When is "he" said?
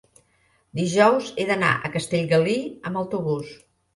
1.35-1.45